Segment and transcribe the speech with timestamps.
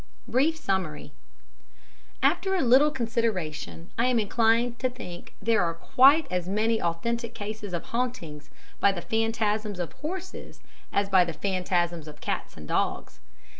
[0.27, 1.11] Brief Summary
[2.23, 7.35] After a little consideration I am inclined to think there are quite as many authentic
[7.35, 10.59] cases of hauntings by the phantasms of horses
[10.91, 13.19] as by the phantasms of cats and dogs.